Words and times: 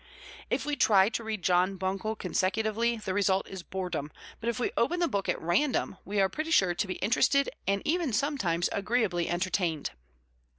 If 0.49 0.65
we 0.65 0.75
try 0.75 1.09
to 1.09 1.23
read 1.23 1.43
John 1.43 1.75
Buncle 1.77 2.15
consecutively, 2.15 2.97
the 2.97 3.13
result 3.13 3.47
is 3.47 3.61
boredom; 3.61 4.11
but 4.39 4.49
if 4.49 4.59
we 4.59 4.71
open 4.75 4.99
the 4.99 5.07
book 5.07 5.29
at 5.29 5.39
random, 5.39 5.97
we 6.05 6.19
are 6.19 6.27
pretty 6.27 6.49
sure 6.49 6.73
to 6.73 6.87
be 6.87 6.95
interested 6.95 7.51
and 7.67 7.83
even 7.85 8.11
sometimes 8.11 8.67
agreeably 8.71 9.29
entertained. 9.29 9.91